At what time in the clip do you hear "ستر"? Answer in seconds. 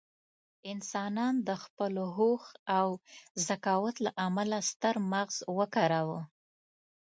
4.69-4.95